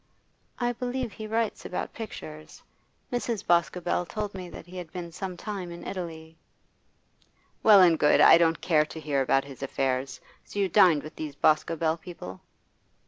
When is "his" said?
9.45-9.61